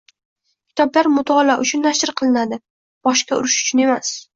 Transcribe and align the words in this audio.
Kitoblar 0.71 1.11
mutolaa 1.19 1.59
uchun 1.67 1.87
nashr 1.89 2.15
qilinadi, 2.23 2.63
boshga 3.11 3.43
urish 3.45 3.65
uchun 3.67 3.89
emas 3.91 4.17